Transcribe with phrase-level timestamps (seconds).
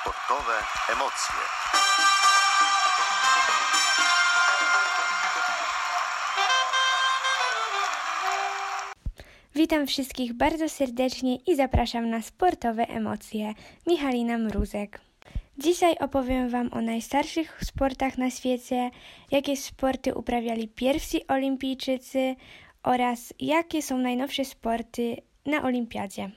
[0.00, 0.52] Sportowe
[0.92, 1.34] emocje.
[9.54, 13.54] Witam wszystkich bardzo serdecznie i zapraszam na sportowe emocje.
[13.86, 15.00] Michalina Mruzek.
[15.58, 18.90] Dzisiaj opowiem Wam o najstarszych sportach na świecie,
[19.30, 22.36] jakie sporty uprawiali pierwsi olimpijczycy
[22.82, 26.30] oraz jakie są najnowsze sporty na olimpiadzie.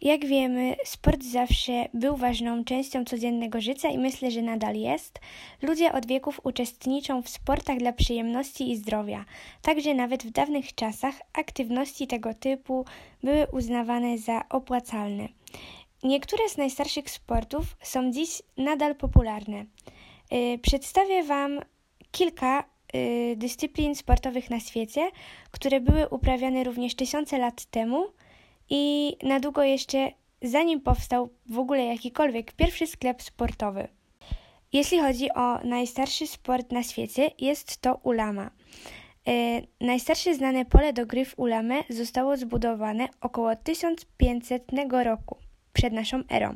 [0.00, 5.20] Jak wiemy, sport zawsze był ważną częścią codziennego życia i myślę, że nadal jest.
[5.62, 9.24] Ludzie od wieków uczestniczą w sportach dla przyjemności i zdrowia.
[9.62, 12.84] Także nawet w dawnych czasach aktywności tego typu
[13.22, 15.28] były uznawane za opłacalne.
[16.02, 19.64] Niektóre z najstarszych sportów są dziś nadal popularne.
[20.30, 21.60] Yy, przedstawię Wam
[22.12, 25.10] kilka yy, dyscyplin sportowych na świecie,
[25.50, 28.06] które były uprawiane również tysiące lat temu
[28.70, 30.10] i na długo jeszcze
[30.42, 33.88] zanim powstał w ogóle jakikolwiek pierwszy sklep sportowy.
[34.72, 38.50] Jeśli chodzi o najstarszy sport na świecie, jest to ulama.
[39.28, 44.62] E, najstarsze znane pole do gry w ulamę zostało zbudowane około 1500
[45.02, 45.36] roku
[45.72, 46.54] przed naszą erą.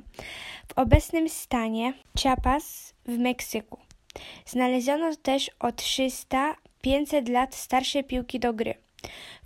[0.69, 3.79] W obecnym stanie Chiapas w Meksyku.
[4.47, 8.75] Znaleziono też o 300-500 lat starsze piłki do gry.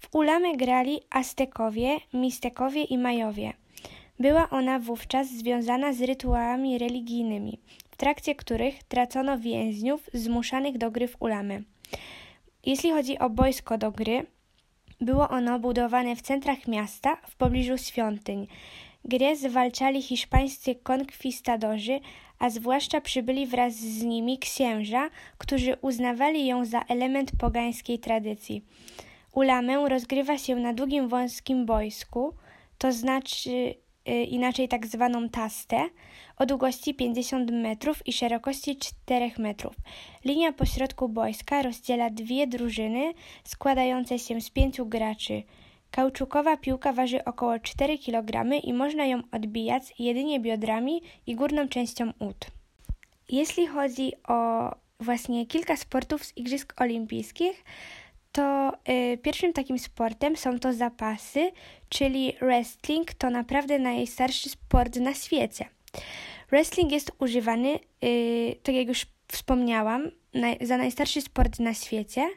[0.00, 3.52] W ulamę grali Aztekowie, Mistekowie i Majowie.
[4.19, 7.58] Była ona wówczas związana z rytuałami religijnymi,
[7.91, 11.64] w trakcie których tracono więźniów zmuszanych do gry w ulamy.
[12.66, 14.27] Jeśli chodzi o boisko do gry,
[15.00, 18.47] było ono budowane w centrach miasta, w pobliżu świątyń.
[19.05, 22.00] Grę zwalczali hiszpańscy konkwistadorzy,
[22.38, 28.64] a zwłaszcza przybyli wraz z nimi księża, którzy uznawali ją za element pogańskiej tradycji.
[29.35, 32.35] Ulamę rozgrywa się na długim wąskim boisku,
[32.79, 33.51] to znaczy
[34.09, 35.89] y, inaczej tak zwaną tastę,
[36.37, 39.75] o długości 50 metrów i szerokości 4 metrów.
[40.25, 45.43] Linia pośrodku boiska rozdziela dwie drużyny składające się z pięciu graczy.
[45.91, 52.12] Kauczukowa piłka waży około 4 kg i można ją odbijać jedynie biodrami i górną częścią
[52.19, 52.47] ud.
[53.28, 57.65] Jeśli chodzi o właśnie kilka sportów z Igrzysk Olimpijskich,
[58.34, 61.53] to y, pierwszym takim sportem są to zapasy,
[61.89, 65.65] czyli wrestling to naprawdę najstarszy sport na świecie.
[66.50, 72.31] Wrestling jest używany, y, tak jak już wspomniałam, na, za najstarszy sport na świecie.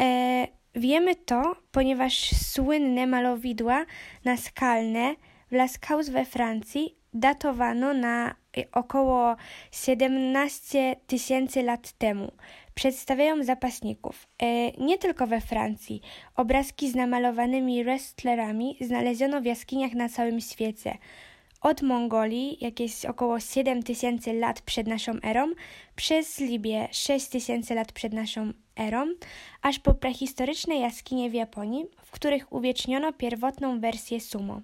[0.00, 3.84] E, wiemy to, ponieważ słynne malowidła
[4.24, 5.14] naskalne
[5.50, 9.36] w Lascaux we Francji datowano na y, około
[9.72, 12.32] 17 tysięcy lat temu
[12.80, 14.26] przedstawiają zapasników.
[14.42, 16.00] E, nie tylko we Francji.
[16.36, 20.98] Obrazki z namalowanymi wrestlerami znaleziono w jaskiniach na całym świecie.
[21.60, 25.52] Od Mongolii, jakieś około 7 tysięcy lat przed naszą erą,
[25.96, 29.06] przez Libię 6 tysięcy lat przed naszą erą,
[29.62, 34.60] aż po prehistoryczne jaskinie w Japonii, w których uwieczniono pierwotną wersję sumo.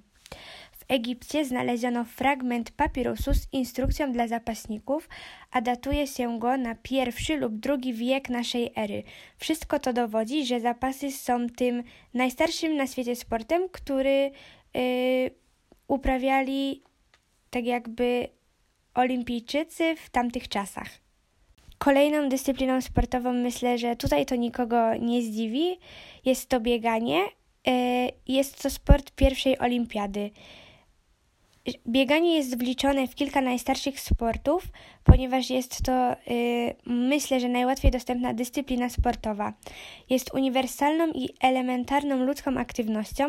[0.89, 5.09] Egipcie znaleziono fragment papirusu z instrukcją dla zapasników,
[5.51, 9.03] a datuje się go na pierwszy lub drugi wiek naszej ery.
[9.37, 11.83] Wszystko to dowodzi, że zapasy są tym
[12.15, 14.31] najstarszym na świecie sportem, który
[14.75, 15.31] yy,
[15.89, 16.83] uprawiali
[17.51, 18.29] tak jakby
[18.95, 20.89] olimpijczycy w tamtych czasach.
[21.79, 25.79] Kolejną dyscypliną sportową myślę, że tutaj to nikogo nie zdziwi,
[26.25, 27.21] jest to bieganie.
[27.67, 27.73] Yy,
[28.29, 30.31] jest to sport pierwszej olimpiady.
[31.89, 34.65] Bieganie jest wliczone w kilka najstarszych sportów,
[35.05, 39.53] ponieważ jest to, yy, myślę, że najłatwiej dostępna dyscyplina sportowa.
[40.11, 43.25] Jest uniwersalną i elementarną ludzką aktywnością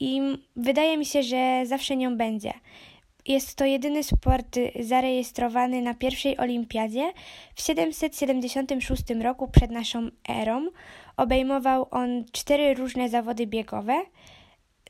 [0.00, 0.20] i
[0.56, 2.52] wydaje mi się, że zawsze nią będzie.
[3.26, 7.12] Jest to jedyny sport zarejestrowany na pierwszej olimpiadzie
[7.54, 10.66] w 776 roku przed naszą erą.
[11.16, 14.02] Obejmował on cztery różne zawody biegowe–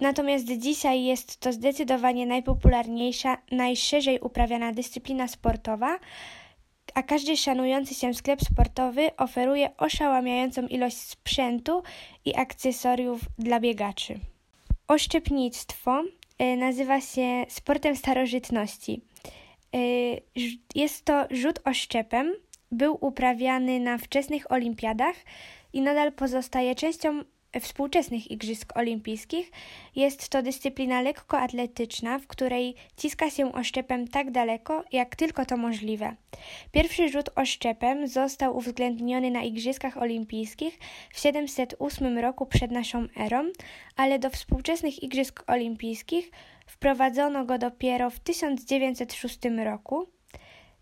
[0.01, 5.99] Natomiast dzisiaj jest to zdecydowanie najpopularniejsza, najszerzej uprawiana dyscyplina sportowa,
[6.95, 11.83] a każdy szanujący się sklep sportowy oferuje oszałamiającą ilość sprzętu
[12.25, 14.19] i akcesoriów dla biegaczy.
[14.89, 16.03] Oszczepnictwo
[16.43, 19.01] y, nazywa się sportem starożytności.
[19.77, 20.23] Y,
[20.75, 22.35] jest to rzut oszczepem,
[22.73, 25.17] był uprawiany na wczesnych olimpiadach
[25.73, 27.23] i nadal pozostaje częścią
[27.61, 29.53] współczesnych Igrzysk Olimpijskich.
[29.97, 36.17] Jest to dyscyplina lekkoatletyczna, w której ciska się oszczepem tak daleko, jak tylko to możliwe.
[36.73, 40.79] Pierwszy rzut oszczepem został uwzględniony na Igrzyskach Olimpijskich
[41.13, 43.45] w 708 roku przed naszą erą,
[43.97, 46.31] ale do współczesnych Igrzysk Olimpijskich
[46.67, 50.09] Wprowadzono go dopiero w 1906 roku.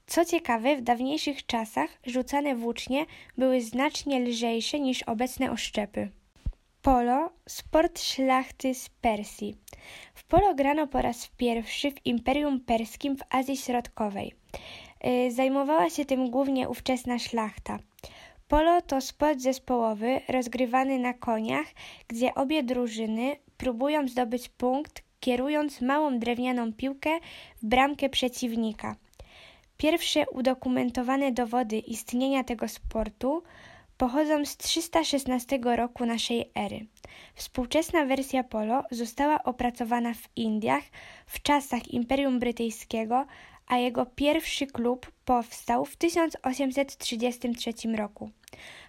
[0.07, 3.07] Co ciekawe, w dawniejszych czasach rzucane włócznie
[3.39, 6.11] były znacznie lżejsze niż obecne oszczepy.
[6.85, 9.57] Polo, sport szlachty z Persji.
[10.15, 14.35] W polo grano po raz pierwszy w Imperium Perskim w Azji Środkowej.
[15.07, 17.79] Y, zajmowała się tym głównie ówczesna szlachta.
[18.49, 21.67] Polo to sport zespołowy rozgrywany na koniach,
[22.09, 27.11] gdzie obie drużyny próbują zdobyć punkt, kierując małą drewnianą piłkę
[27.63, 28.97] w bramkę przeciwnika.
[29.77, 33.43] Pierwsze udokumentowane dowody istnienia tego sportu
[33.99, 36.87] pochodzą z 316 roku naszej ery.
[37.35, 40.85] Współczesna wersja polo została opracowana w Indiach
[41.27, 43.27] w czasach Imperium Brytyjskiego,
[43.67, 48.31] a jego pierwszy klub powstał w 1833 roku.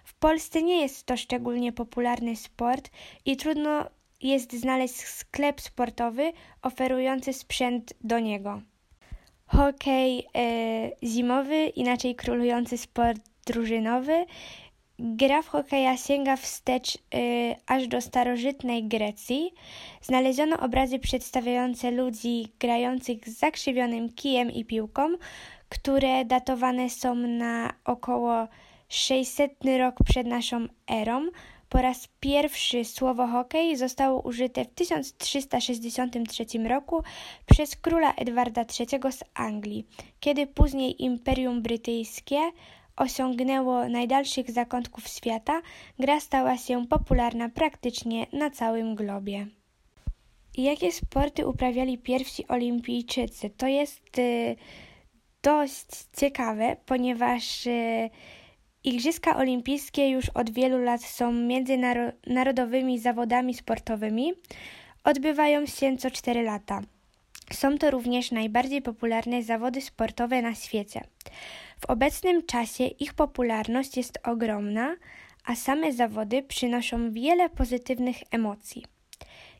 [0.04, 2.90] W Polsce nie jest to szczególnie popularny sport
[3.24, 3.86] i trudno
[4.22, 6.32] jest znaleźć sklep sportowy
[6.62, 8.60] oferujący sprzęt do niego.
[9.46, 14.26] Hokej e, zimowy, inaczej królujący sport drużynowy,
[14.98, 16.98] Gra w hokeja sięga wstecz y,
[17.66, 19.54] aż do starożytnej Grecji.
[20.02, 25.08] Znaleziono obrazy przedstawiające ludzi grających z zakrzywionym kijem i piłką,
[25.68, 28.48] które datowane są na około
[28.88, 31.26] 600 rok przed naszą erą.
[31.68, 37.02] Po raz pierwszy słowo hokej zostało użyte w 1363 roku
[37.46, 39.86] przez króla Edwarda III z Anglii,
[40.20, 42.40] kiedy później Imperium Brytyjskie
[42.96, 45.62] osiągnęło najdalszych zakątków świata,
[45.98, 49.46] gra stała się popularna praktycznie na całym globie.
[50.56, 53.50] Jakie sporty uprawiali pierwsi olimpijczycy?
[53.50, 54.56] To jest y,
[55.42, 58.10] dość ciekawe, ponieważ y,
[58.84, 64.32] Igrzyska Olimpijskie już od wielu lat są międzynarodowymi zawodami sportowymi.
[65.04, 66.80] Odbywają się co 4 lata.
[67.52, 71.00] Są to również najbardziej popularne zawody sportowe na świecie.
[71.80, 74.96] W obecnym czasie ich popularność jest ogromna,
[75.44, 78.84] a same zawody przynoszą wiele pozytywnych emocji.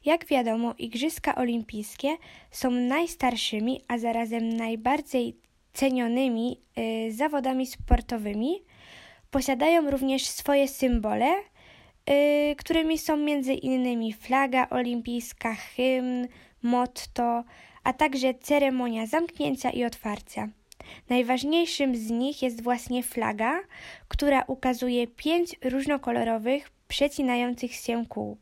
[0.05, 2.17] Jak wiadomo, Igrzyska Olimpijskie
[2.51, 5.37] są najstarszymi, a zarazem najbardziej
[5.73, 8.63] cenionymi y, zawodami sportowymi.
[9.31, 11.35] Posiadają również swoje symbole,
[12.11, 16.29] y, którymi są między innymi flaga olimpijska, hymn,
[16.63, 17.45] motto,
[17.85, 20.49] a także ceremonia zamknięcia i otwarcia.
[21.09, 23.61] Najważniejszym z nich jest właśnie flaga,
[24.09, 28.37] która ukazuje pięć różnokolorowych, przecinających się kół.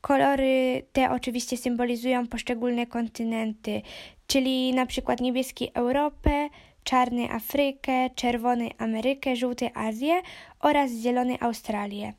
[0.00, 3.82] Kolory te oczywiście symbolizują poszczególne kontynenty,
[4.26, 6.48] czyli na przykład niebieski Europę,
[6.84, 10.22] czarny Afrykę, czerwony Amerykę, żółty Azję
[10.60, 12.12] oraz zielony Australię.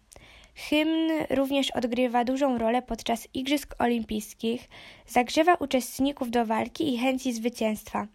[0.68, 4.70] Hymn również odgrywa dużą rolę podczas Igrzysk Olimpijskich,
[5.08, 8.08] zagrzewa uczestników do walki i chęci zwycięstwa.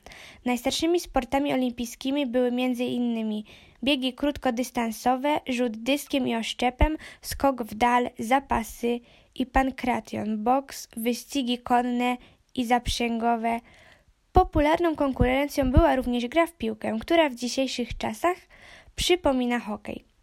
[0.45, 3.43] Najstarszymi sportami olimpijskimi były m.in.
[3.85, 9.01] biegi krótkodystansowe, rzut dyskiem i oszczepem, skok w dal, zapasy
[9.35, 12.17] i pankration, boks, wyścigi konne
[12.55, 13.61] i zaprzęgowe.
[14.33, 18.37] Popularną konkurencją była również gra w piłkę, która w dzisiejszych czasach
[18.97, 20.14] przypomina hokej.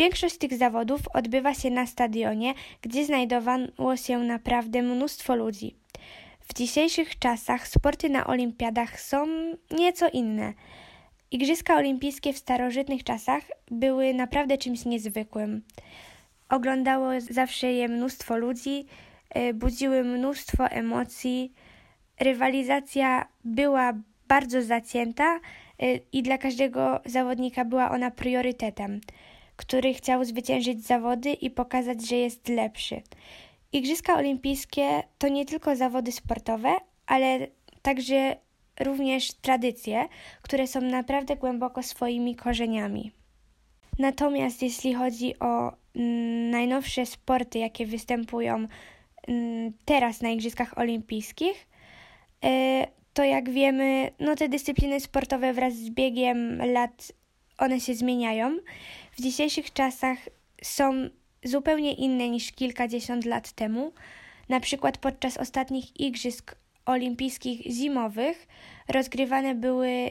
[0.00, 5.76] Większość tych zawodów odbywa się na stadionie, gdzie znajdowało się naprawdę mnóstwo ludzi.
[6.40, 9.26] W dzisiejszych czasach sporty na olimpiadach są
[9.70, 10.52] nieco inne.
[11.30, 15.62] Igrzyska olimpijskie w starożytnych czasach były naprawdę czymś niezwykłym.
[16.48, 18.86] Oglądało zawsze je mnóstwo ludzi,
[19.30, 21.52] e, budziły mnóstwo emocji.
[22.20, 23.92] Rywalizacja była
[24.28, 25.40] bardzo zacięta e,
[26.12, 29.00] i dla każdego zawodnika była ona priorytetem
[29.60, 33.02] który chciał zwyciężyć zawody i pokazać, że jest lepszy.
[33.72, 36.76] Igrzyska Olimpijskie to nie tylko zawody sportowe,
[37.06, 37.46] ale
[37.82, 38.36] także
[38.80, 40.08] również tradycje,
[40.42, 43.12] które są naprawdę głęboko swoimi korzeniami.
[43.98, 48.66] Natomiast jeśli chodzi o mm, najnowsze sporty, jakie występują
[49.28, 51.66] mm, teraz na Igrzyskach Olimpijskich,
[52.44, 52.48] y,
[53.14, 57.12] to jak wiemy, no te dyscypliny sportowe wraz z biegiem lat
[57.60, 58.58] one się zmieniają.
[59.12, 60.18] W dzisiejszych czasach
[60.62, 61.08] są
[61.44, 63.92] zupełnie inne niż kilkadziesiąt lat temu.
[64.48, 66.54] Na przykład podczas ostatnich Igrzysk
[66.86, 68.46] Olimpijskich Zimowych
[68.88, 70.10] rozgrywane były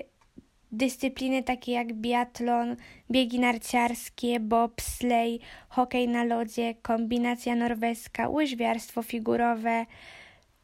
[0.72, 2.76] dyscypliny takie jak biatlon,
[3.12, 9.86] biegi narciarskie, bobsleigh, hokej na lodzie, kombinacja norweska, łyżwiarstwo figurowe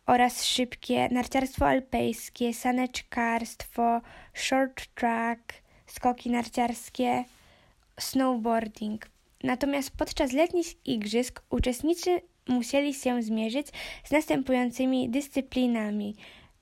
[0.05, 4.01] oraz szybkie, narciarstwo alpejskie, saneczkarstwo,
[4.33, 5.64] short track,
[5.95, 7.23] skoki narciarskie,
[7.99, 9.05] snowboarding.
[9.43, 13.67] Natomiast podczas letnich igrzysk uczestniczy musieli się zmierzyć
[14.03, 16.15] z następującymi dyscyplinami,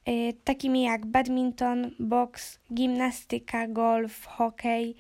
[0.10, 4.96] y, takimi jak badminton, boks, gimnastyka, golf, hokej,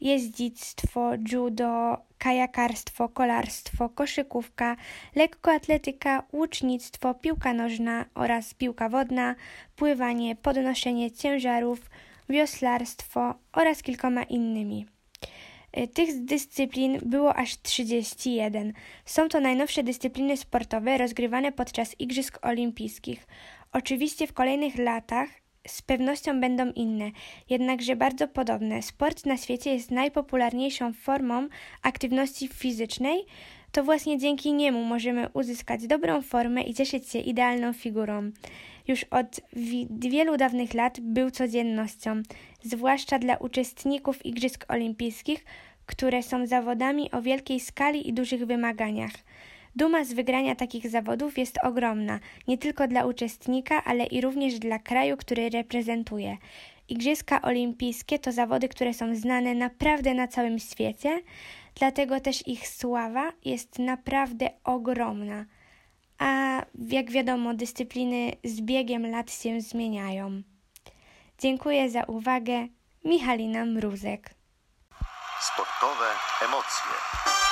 [0.00, 4.76] jeździctwo, judo, kajakarstwo, kolarstwo, koszykówka,
[5.14, 9.34] lekkoatletyka, łucznictwo, piłka nożna oraz piłka wodna,
[9.76, 11.90] pływanie, podnoszenie ciężarów,
[12.28, 14.86] wioslarstwo oraz kilkoma innymi.
[15.78, 18.72] Y, tych dyscyplin było aż 31.
[19.04, 23.26] Są to najnowsze dyscypliny sportowe rozgrywane podczas Igrzysk Olimpijskich.
[23.72, 25.28] Oczywiście w kolejnych latach
[25.68, 27.10] z pewnością będą inne,
[27.50, 28.82] jednakże bardzo podobne.
[28.82, 31.48] Sport na świecie jest najpopularniejszą formą
[31.82, 33.26] aktywności fizycznej,
[33.72, 38.30] to właśnie dzięki niemu możemy uzyskać dobrą formę i cieszyć się idealną figurą.
[38.88, 39.40] Już od
[39.90, 42.22] wielu dawnych lat był codziennością,
[42.62, 45.44] zwłaszcza dla uczestników Igrzysk Olimpijskich,
[45.86, 49.12] które są zawodami o wielkiej skali i dużych wymaganiach.
[49.76, 54.78] Duma z wygrania takich zawodów jest ogromna, nie tylko dla uczestnika, ale i również dla
[54.78, 56.36] kraju, który reprezentuje.
[56.88, 61.20] Igrzyska olimpijskie to zawody, które są znane naprawdę na całym świecie,
[61.74, 65.44] dlatego też ich sława jest naprawdę ogromna.
[66.18, 70.42] A jak wiadomo, dyscypliny z biegiem lat się zmieniają.
[71.38, 72.68] Dziękuję za uwagę.
[73.04, 74.34] Michalina Mruzek.
[75.40, 76.06] Sportowe
[76.44, 77.45] emocje.